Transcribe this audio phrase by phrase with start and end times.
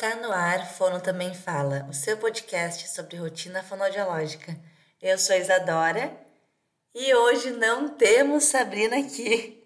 [0.00, 4.56] Está no ar, Fono Também Fala, o seu podcast sobre rotina fonoaudiológica.
[5.02, 6.16] Eu sou Isadora
[6.94, 9.60] e hoje não temos Sabrina aqui.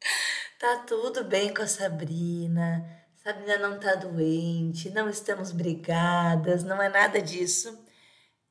[0.60, 2.84] Tá tudo bem com a Sabrina,
[3.24, 7.82] Sabrina não tá doente, não estamos brigadas, não é nada disso.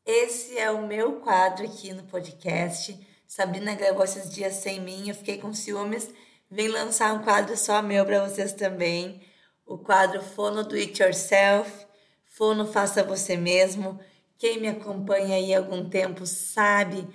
[0.03, 2.97] Esse é o meu quadro aqui no podcast.
[3.27, 6.09] Sabrina gravou esses dias sem mim, eu fiquei com ciúmes.
[6.49, 9.21] Vim lançar um quadro só meu para vocês também
[9.67, 11.85] o quadro Fono Do It Yourself,
[12.25, 13.99] Fono Faça Você Mesmo.
[14.37, 17.05] Quem me acompanha aí há algum tempo sabe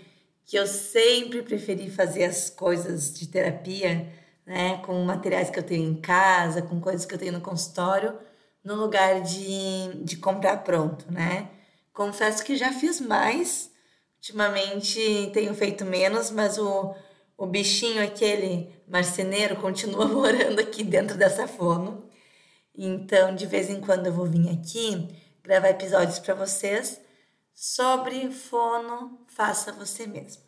[0.44, 4.12] que eu sempre preferi fazer as coisas de terapia,
[4.44, 8.18] né, com materiais que eu tenho em casa, com coisas que eu tenho no consultório,
[8.62, 11.48] no lugar de, de comprar pronto, né?
[11.92, 13.70] Confesso que já fiz mais,
[14.16, 16.94] ultimamente tenho feito menos, mas o,
[17.36, 22.11] o bichinho, aquele marceneiro, continua morando aqui dentro dessa fono.
[22.76, 25.08] Então, de vez em quando eu vou vir aqui
[25.42, 27.00] gravar episódios para vocês
[27.54, 30.42] sobre fono faça você mesmo.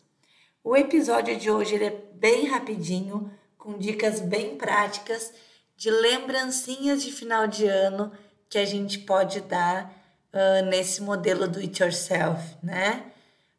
[0.63, 5.31] O episódio de hoje é bem rapidinho, com dicas bem práticas
[5.77, 8.11] de lembrancinhas de final de ano
[8.49, 9.93] que a gente pode dar
[10.33, 13.11] uh, nesse modelo do it yourself, né?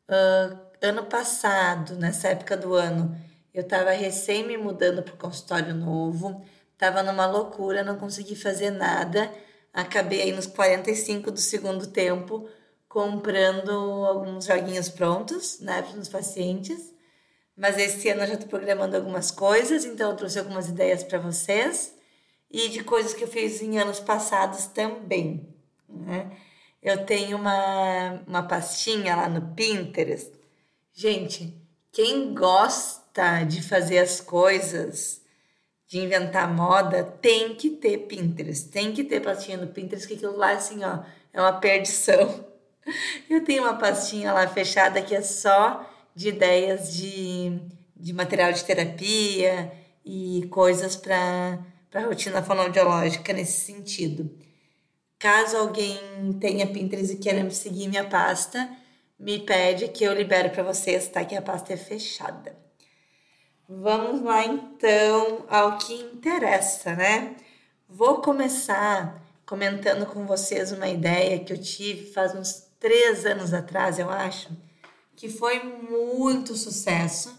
[0.08, 3.16] Uh, ano passado, nessa época do ano,
[3.54, 6.44] eu estava recém me mudando para o consultório novo
[6.78, 9.32] Tava numa loucura, não consegui fazer nada.
[9.72, 12.48] Acabei aí nos 45 do segundo tempo
[12.88, 13.70] comprando
[14.06, 16.94] alguns joguinhos prontos, né, para os pacientes.
[17.56, 21.18] Mas esse ano eu já estou programando algumas coisas, então eu trouxe algumas ideias para
[21.18, 21.94] vocês
[22.50, 25.48] e de coisas que eu fiz em anos passados também.
[25.88, 26.30] Né?
[26.82, 30.32] Eu tenho uma, uma pastinha lá no Pinterest.
[30.92, 31.54] Gente,
[31.92, 35.20] quem gosta de fazer as coisas
[35.86, 40.36] de inventar moda, tem que ter Pinterest, tem que ter pastinha no Pinterest, que aquilo
[40.36, 41.00] lá, assim, ó,
[41.32, 42.44] é uma perdição.
[43.30, 47.60] Eu tenho uma pastinha lá fechada que é só de ideias de,
[47.94, 49.72] de material de terapia
[50.04, 51.58] e coisas para
[51.94, 54.30] a rotina fonoaudiológica nesse sentido.
[55.18, 55.98] Caso alguém
[56.40, 58.68] tenha Pinterest e queira me seguir minha pasta,
[59.18, 61.24] me pede que eu libero para vocês, tá?
[61.24, 62.65] Que a pasta é fechada.
[63.68, 67.34] Vamos lá então ao que interessa, né?
[67.88, 73.98] Vou começar comentando com vocês uma ideia que eu tive faz uns três anos atrás,
[73.98, 74.50] eu acho,
[75.16, 77.36] que foi muito sucesso,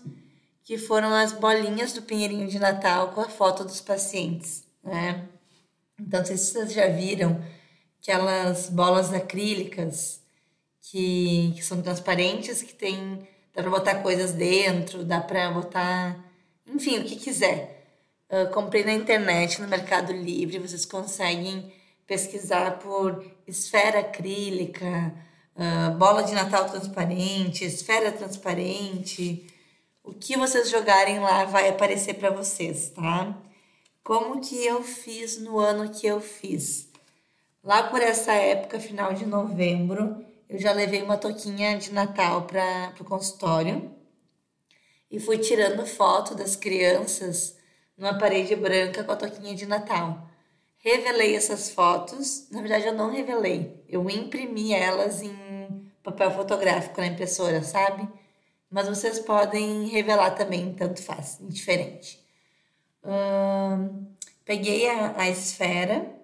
[0.66, 5.30] que foram as bolinhas do Pinheirinho de Natal com a foto dos pacientes, né?
[5.98, 7.42] Então, se vocês já viram
[8.02, 10.22] aquelas bolas acrílicas
[10.82, 13.26] que, que são transparentes, que tem
[13.58, 16.16] Dá para botar coisas dentro, dá para botar,
[16.68, 17.88] enfim, o que quiser.
[18.30, 21.74] Uh, comprei na internet, no Mercado Livre, vocês conseguem
[22.06, 25.12] pesquisar por esfera acrílica,
[25.56, 29.48] uh, bola de Natal transparente, esfera transparente.
[30.04, 33.36] O que vocês jogarem lá vai aparecer para vocês, tá?
[34.04, 36.90] Como que eu fiz no ano que eu fiz?
[37.64, 42.94] Lá por essa época, final de novembro, eu já levei uma toquinha de Natal para
[43.00, 43.94] o consultório
[45.12, 47.58] e fui tirando foto das crianças
[47.98, 50.30] numa parede branca com a toquinha de Natal.
[50.78, 57.08] Revelei essas fotos, na verdade eu não revelei, eu imprimi elas em papel fotográfico na
[57.08, 58.08] impressora, sabe?
[58.70, 62.24] Mas vocês podem revelar também, tanto faz, indiferente.
[63.04, 64.06] Hum,
[64.46, 66.18] peguei a, a esfera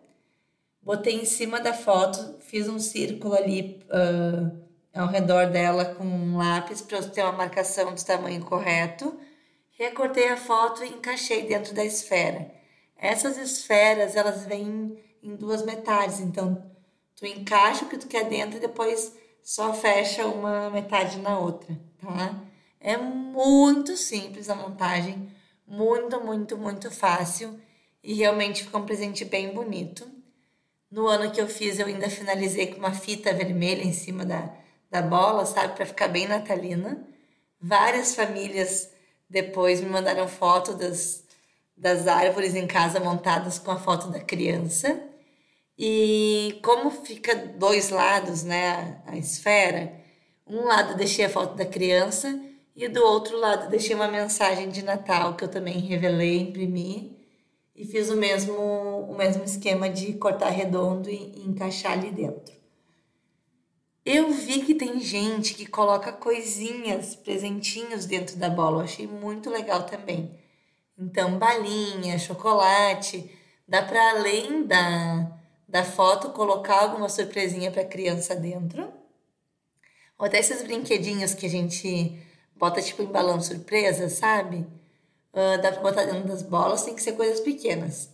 [0.84, 6.38] botei em cima da foto, fiz um círculo ali uh, ao redor dela com um
[6.38, 9.20] lápis para eu ter uma marcação do tamanho correto.
[9.72, 12.54] Recortei a foto e encaixei dentro da esfera.
[12.96, 16.64] Essas esferas, elas vêm em duas metades, então
[17.16, 21.76] tu encaixa o que tu quer dentro e depois só fecha uma metade na outra,
[22.00, 22.40] tá?
[22.80, 25.28] É muito simples a montagem,
[25.66, 27.60] muito, muito, muito fácil
[28.04, 30.13] e realmente fica um presente bem bonito.
[30.94, 34.54] No ano que eu fiz, eu ainda finalizei com uma fita vermelha em cima da,
[34.92, 37.04] da bola, sabe, para ficar bem natalina.
[37.60, 38.92] Várias famílias
[39.28, 41.24] depois me mandaram foto das,
[41.76, 45.02] das árvores em casa montadas com a foto da criança.
[45.76, 49.92] E como fica dois lados, né, a, esfera,
[50.46, 52.40] um lado deixei a foto da criança
[52.76, 57.23] e do outro lado deixei uma mensagem de Natal que eu também revelei, imprimi
[57.76, 62.54] e fiz o mesmo, o mesmo esquema de cortar redondo e, e encaixar ali dentro.
[64.06, 68.80] Eu vi que tem gente que coloca coisinhas, presentinhos dentro da bola.
[68.80, 70.38] Eu achei muito legal também.
[70.98, 73.32] Então, balinha, chocolate,
[73.66, 75.32] dá para além da,
[75.68, 78.92] da foto, colocar alguma surpresinha para criança dentro.
[80.20, 82.22] Ou até esses brinquedinhos que a gente
[82.56, 84.68] bota tipo em balão surpresa, sabe?
[85.34, 88.10] Uh, dá para botar dentro das bolas, tem que ser coisas pequenas.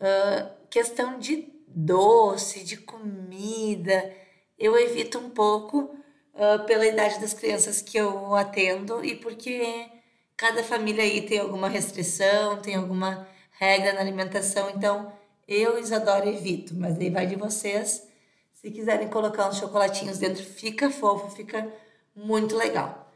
[0.00, 4.12] Uh, questão de doce, de comida,
[4.58, 5.94] eu evito um pouco
[6.34, 9.88] uh, pela idade das crianças que eu atendo e porque
[10.36, 15.12] cada família aí tem alguma restrição, tem alguma regra na alimentação, então
[15.46, 18.08] eu, Isadora, evito, mas aí vai de vocês.
[18.54, 21.66] Se quiserem colocar uns chocolatinhos dentro, fica fofo, fica
[22.14, 23.09] muito legal.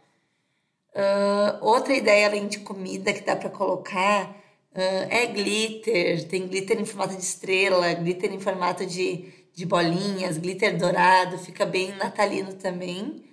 [0.95, 6.29] Uh, outra ideia além de comida que dá para colocar uh, é glitter.
[6.29, 11.67] Tem glitter em formato de estrela, glitter em formato de, de bolinhas, glitter dourado, fica
[11.67, 13.25] bem natalino também.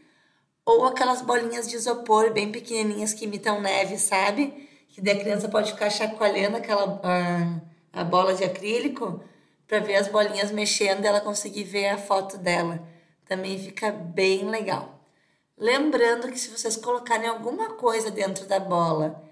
[0.65, 4.67] Ou aquelas bolinhas de isopor bem pequenininhas que imitam neve, sabe?
[4.89, 9.23] Que daí a criança pode ficar chacoalhando aquela a, a bola de acrílico
[9.67, 12.87] para ver as bolinhas mexendo e ela conseguir ver a foto dela.
[13.25, 15.00] Também fica bem legal.
[15.57, 19.23] Lembrando que se vocês colocarem alguma coisa dentro da bola,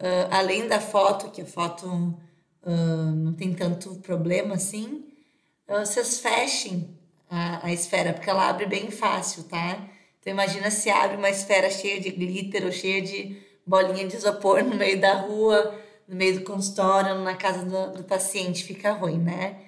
[0.00, 5.06] uh, além da foto, que a foto uh, não tem tanto problema assim,
[5.68, 6.96] uh, vocês fechem
[7.30, 9.88] a, a esfera, porque ela abre bem fácil, tá?
[10.20, 14.62] Então imagina se abre uma esfera cheia de glitter ou cheia de bolinha de isopor
[14.62, 15.74] no meio da rua,
[16.08, 19.60] no meio do consultório, na casa do, do paciente, fica ruim, né?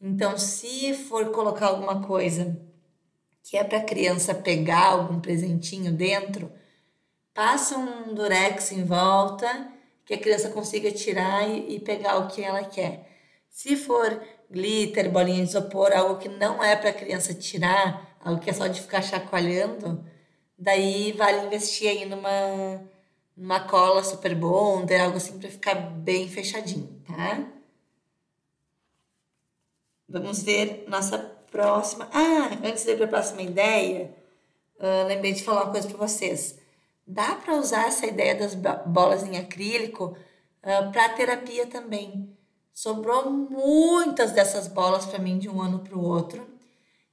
[0.00, 2.60] Então, se for colocar alguma coisa
[3.42, 6.50] que é para a criança pegar algum presentinho dentro,
[7.34, 9.70] passa um durex em volta
[10.04, 13.08] que a criança consiga tirar e, e pegar o que ela quer.
[13.48, 18.40] Se for glitter, bolinha de isopor, algo que não é para a criança tirar, algo
[18.40, 20.04] que é só de ficar chacoalhando,
[20.58, 22.82] daí vale investir aí numa,
[23.36, 27.46] numa cola super bonder, algo assim para ficar bem fechadinho, tá?
[30.08, 31.18] Vamos ver nossa
[31.52, 32.08] próxima.
[32.12, 34.10] Ah, antes de ir para a próxima ideia,
[34.80, 36.58] uh, lembrei de falar uma coisa para vocês.
[37.06, 38.54] Dá para usar essa ideia das
[38.86, 40.16] bolas em acrílico
[40.62, 42.36] uh, para terapia também.
[42.72, 46.48] Sobrou muitas dessas bolas para mim de um ano para o outro.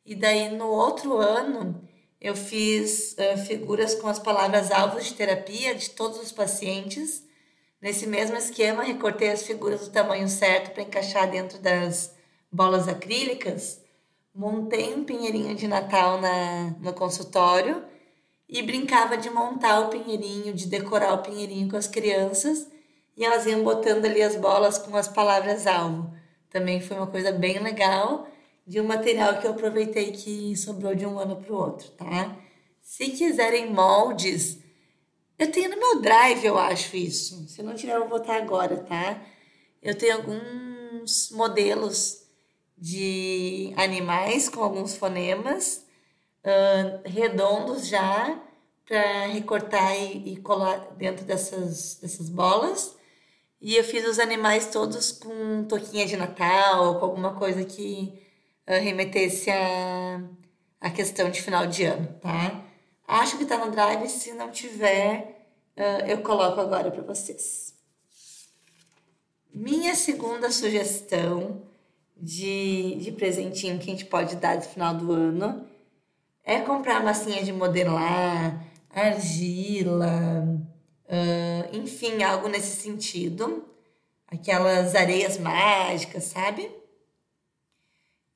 [0.05, 1.83] E daí no outro ano
[2.19, 7.23] eu fiz uh, figuras com as palavras alvos de terapia de todos os pacientes.
[7.81, 12.13] Nesse mesmo esquema, recortei as figuras do tamanho certo para encaixar dentro das
[12.51, 13.81] bolas acrílicas
[14.33, 17.83] montei um pinheirinho de Natal na, no consultório
[18.47, 22.67] e brincava de montar o pinheirinho, de decorar o pinheirinho com as crianças
[23.15, 26.13] e elas iam botando ali as bolas com as palavras-alvo.
[26.49, 28.27] Também foi uma coisa bem legal
[28.65, 32.37] de um material que eu aproveitei que sobrou de um ano para o outro, tá?
[32.81, 34.59] Se quiserem moldes,
[35.37, 37.47] eu tenho no meu drive, eu acho isso.
[37.47, 39.21] Se não tiver, eu vou botar agora, tá?
[39.81, 42.18] Eu tenho alguns modelos
[42.79, 45.85] de animais com alguns fonemas
[46.43, 48.41] uh, redondos já
[48.85, 52.97] para recortar e, e, colar dentro dessas, dessas bolas.
[53.61, 58.13] E eu fiz os animais todos com toquinha de Natal, com alguma coisa que
[58.67, 60.23] uh, remetesse a,
[60.79, 62.63] a questão de final de ano, tá?
[63.05, 65.45] Acho que tá no Drive, se não tiver,
[65.75, 67.73] uh, eu coloco agora para vocês.
[69.53, 71.68] Minha segunda sugestão
[72.21, 75.67] de, de presentinho que a gente pode dar no final do ano
[76.43, 80.45] é comprar massinha de modelar, argila,
[81.05, 83.65] uh, enfim, algo nesse sentido.
[84.27, 86.69] Aquelas areias mágicas, sabe?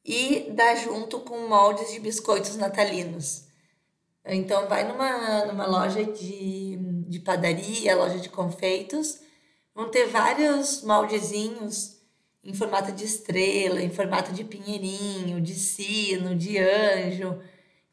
[0.06, 3.46] E dar junto com moldes de biscoitos natalinos.
[4.26, 9.20] Então, vai numa, numa loja de, de padaria, loja de confeitos,
[9.74, 11.93] vão ter vários moldezinhos
[12.44, 17.40] em formato de estrela, em formato de pinheirinho, de sino, de anjo,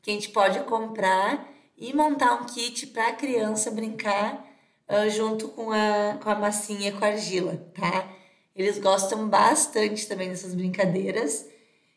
[0.02, 4.44] que a gente pode comprar e montar um kit para a criança brincar
[4.88, 8.10] uh, junto com a, com a massinha e com a argila, tá?
[8.54, 11.46] Eles gostam bastante também dessas brincadeiras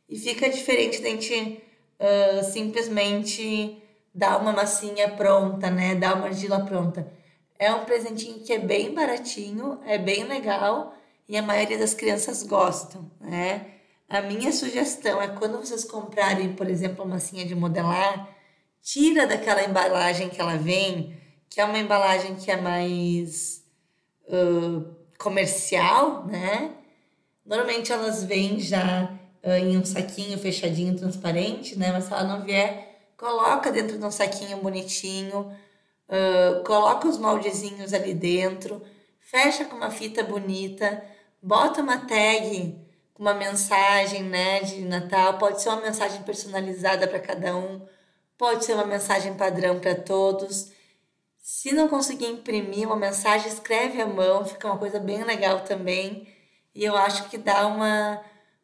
[0.07, 1.61] e fica diferente da gente
[1.99, 3.81] uh, simplesmente
[4.13, 5.95] dar uma massinha pronta, né?
[5.95, 7.11] Dar uma argila pronta.
[7.57, 10.93] É um presentinho que é bem baratinho, é bem legal
[11.27, 13.67] e a maioria das crianças gostam, né?
[14.09, 18.29] A minha sugestão é quando vocês comprarem, por exemplo, uma massinha de modelar,
[18.81, 21.17] tira daquela embalagem que ela vem,
[21.49, 23.63] que é uma embalagem que é mais
[24.27, 24.85] uh,
[25.17, 26.71] comercial, né?
[27.45, 29.09] Normalmente elas vêm já
[29.43, 31.91] uh, em um saquinho fechadinho, transparente, né?
[31.91, 35.51] Mas se ela não vier, coloca dentro de um saquinho bonitinho,
[36.09, 38.81] uh, coloca os moldezinhos ali dentro,
[39.19, 41.03] fecha com uma fita bonita,
[41.43, 42.79] bota uma tag
[43.13, 45.37] com uma mensagem, né, de Natal.
[45.37, 47.85] Pode ser uma mensagem personalizada para cada um,
[48.37, 50.71] pode ser uma mensagem padrão para todos.
[51.37, 56.25] Se não conseguir imprimir uma mensagem, escreve à mão, fica uma coisa bem legal também.
[56.73, 58.21] E eu acho que dá uma,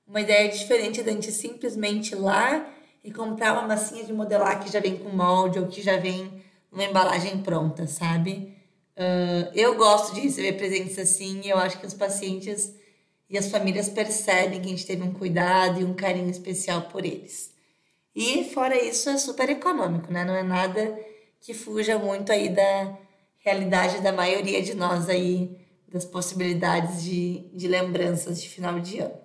[0.08, 2.66] uma ideia diferente da gente simplesmente ir lá
[3.04, 6.44] e comprar uma massinha de modelar que já vem com molde ou que já vem
[6.72, 8.59] uma embalagem pronta, sabe?
[9.00, 12.76] Uh, eu gosto de receber presentes assim eu acho que os pacientes
[13.30, 17.06] e as famílias percebem que a gente teve um cuidado e um carinho especial por
[17.06, 17.54] eles.
[18.14, 20.26] E fora isso, é super econômico, né?
[20.26, 21.00] Não é nada
[21.40, 22.98] que fuja muito aí da
[23.38, 29.18] realidade da maioria de nós aí, das possibilidades de, de lembranças de final de ano.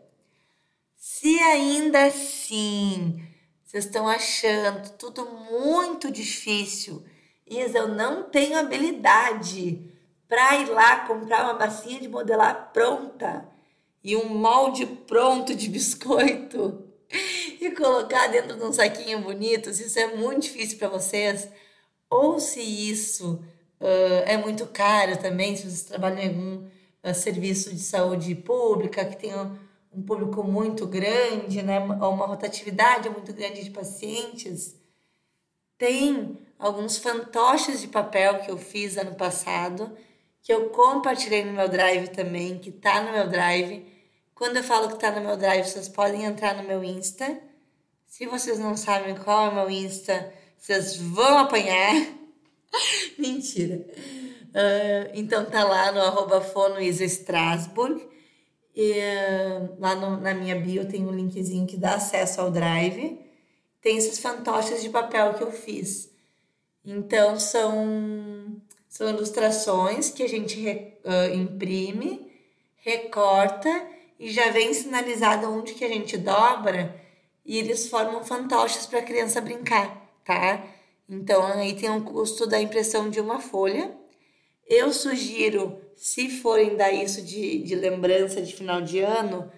[0.97, 3.27] Se ainda assim
[3.65, 7.03] vocês estão achando tudo muito difícil,
[7.47, 9.91] Isa, eu não tenho habilidade
[10.27, 13.49] para ir lá comprar uma massinha de modelar pronta
[14.03, 16.85] e um molde pronto de biscoito
[17.61, 21.49] e colocar dentro de um saquinho bonito, se isso é muito difícil para vocês,
[22.11, 23.43] ou se isso
[23.81, 26.67] uh, é muito caro também, se vocês trabalham em algum
[27.03, 29.57] uh, serviço de saúde pública que tem um,
[29.93, 34.75] um público muito grande, né, ou uma rotatividade muito grande de pacientes,
[35.79, 39.95] tem alguns fantoches de papel que eu fiz ano passado,
[40.43, 43.87] que eu compartilhei no meu drive também, que tá no meu drive.
[44.35, 47.39] Quando eu falo que tá no meu drive, vocês podem entrar no meu Insta.
[48.07, 51.95] Se vocês não sabem qual é o meu Insta, vocês vão apanhar.
[53.19, 53.85] Mentira.
[54.49, 56.43] Uh, então tá lá no arroba
[56.81, 58.09] Strasbourg.
[58.75, 63.21] E, uh, lá no, na minha bio tem um linkzinho que dá acesso ao Drive.
[63.83, 66.14] Tem esses fantoches de papel que eu fiz.
[66.85, 70.69] Então são, são ilustrações que a gente
[71.05, 72.31] uh, imprime,
[72.77, 73.69] recorta
[74.19, 76.95] e já vem sinalizado onde que a gente dobra
[77.45, 80.65] e eles formam fantoches para a criança brincar tá?
[81.09, 83.95] Então aí tem um custo da impressão de uma folha.
[84.67, 89.51] Eu sugiro, se forem dar isso de, de lembrança de final de ano,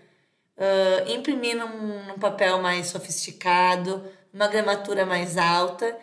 [0.59, 4.05] uh, imprimir num, num papel mais sofisticado,
[4.35, 5.97] uma gramatura mais alta,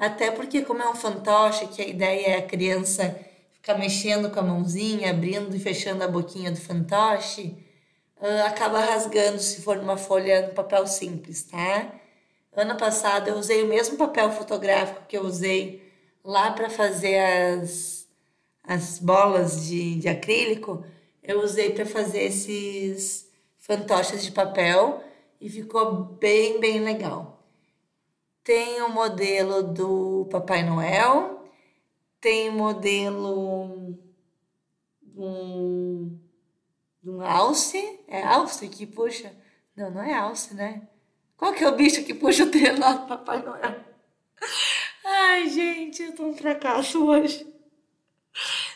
[0.00, 3.14] até porque como é um fantoche, que a ideia é a criança
[3.52, 7.54] ficar mexendo com a mãozinha, abrindo e fechando a boquinha do fantoche,
[8.16, 11.92] uh, acaba rasgando se for numa folha no papel simples, tá?
[12.56, 15.92] Ano passado eu usei o mesmo papel fotográfico que eu usei
[16.24, 18.08] lá para fazer as,
[18.64, 20.82] as bolas de, de acrílico.
[21.22, 23.28] Eu usei para fazer esses
[23.58, 25.04] fantoches de papel
[25.38, 27.39] e ficou bem, bem legal.
[28.50, 31.44] Tem o modelo do Papai Noel,
[32.20, 33.96] tem o modelo
[35.16, 36.18] um,
[37.04, 39.32] um alce, é alce que puxa?
[39.76, 40.88] Não, não é alce, né?
[41.36, 43.84] Qual que é o bicho que puxa o trenó do Papai Noel?
[45.04, 47.46] Ai, gente, eu tô um fracasso hoje.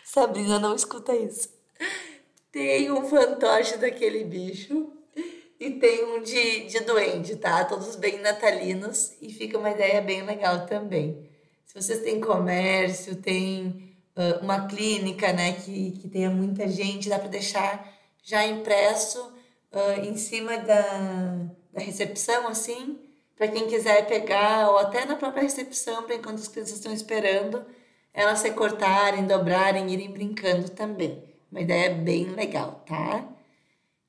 [0.04, 1.52] Sabrina não escuta isso.
[2.52, 4.92] Tem um fantoche daquele bicho
[5.58, 7.64] e tem um de, de duende, tá?
[7.64, 11.28] Todos bem natalinos e fica uma ideia bem legal também.
[11.64, 17.18] Se vocês têm comércio, tem uh, uma clínica, né, que, que tenha muita gente, dá
[17.18, 17.92] para deixar
[18.22, 19.20] já impresso
[19.72, 22.98] uh, em cima da da recepção, assim,
[23.36, 27.66] para quem quiser pegar, ou até na própria recepção, para enquanto as crianças estão esperando,
[28.12, 31.22] elas se cortarem, dobrarem, irem brincando também.
[31.50, 33.28] Uma ideia bem legal, tá?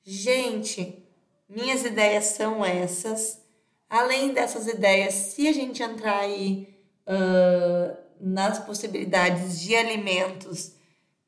[0.04, 1.04] Gente,
[1.48, 3.40] minhas ideias são essas.
[3.88, 6.76] Além dessas ideias, se a gente entrar aí
[7.06, 10.72] uh, nas possibilidades de alimentos,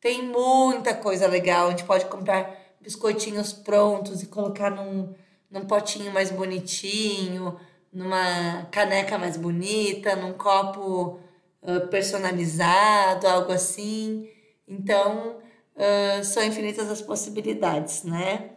[0.01, 1.69] tem muita coisa legal.
[1.69, 5.15] A gente pode comprar biscoitinhos prontos e colocar num,
[5.51, 7.59] num potinho mais bonitinho,
[7.93, 11.21] numa caneca mais bonita, num copo
[11.63, 14.29] uh, personalizado, algo assim.
[14.67, 15.37] Então,
[15.77, 18.51] uh, são infinitas as possibilidades, né?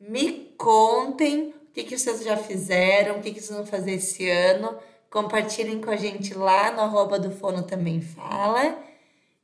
[0.00, 4.28] Me contem o que, que vocês já fizeram, o que, que vocês vão fazer esse
[4.28, 4.76] ano.
[5.10, 8.82] Compartilhem com a gente lá no arroba do Fono Também Fala.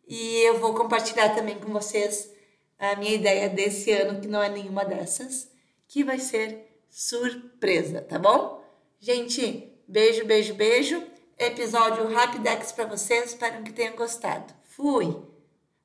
[0.08, 2.30] E eu vou compartilhar também com vocês
[2.78, 5.50] a minha ideia desse ano, que não é nenhuma dessas,
[5.88, 8.64] que vai ser surpresa, tá bom?
[8.98, 11.02] Gente, beijo, beijo, beijo.
[11.38, 14.54] Episódio Rapidex para vocês, espero que tenham gostado.
[14.64, 15.22] Fui!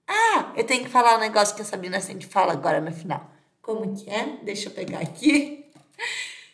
[0.07, 3.29] Ah, eu tenho que falar um negócio que a Sabrina sempre fala agora no final.
[3.61, 4.37] Como que é?
[4.43, 5.65] Deixa eu pegar aqui.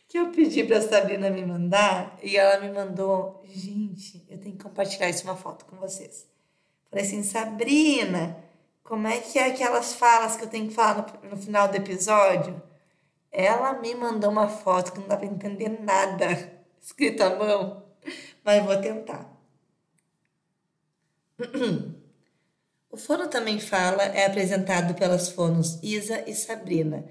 [0.10, 3.44] Que eu pedi pra Sabrina me mandar e ela me mandou.
[3.46, 6.26] Gente, eu tenho que compartilhar isso uma foto com vocês.
[6.90, 8.42] Falei assim, Sabrina,
[8.86, 11.76] como é que é aquelas falas que eu tenho que falar no, no final do
[11.76, 12.62] episódio?
[13.30, 17.84] Ela me mandou uma foto que não dá para entender nada, escrito à mão,
[18.46, 19.30] mas vou tentar.
[22.90, 27.06] O Fono Também Fala é apresentado pelas fonos Isa e Sabrina.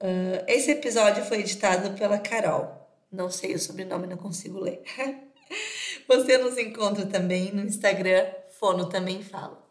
[0.00, 2.86] Uh, esse episódio foi editado pela Carol.
[3.10, 4.82] Não sei o sobrenome, não consigo ler.
[6.06, 9.65] Você nos encontra também no Instagram Fono Também Fala.